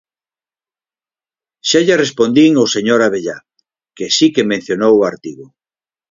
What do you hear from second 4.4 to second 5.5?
mencionou o artigo.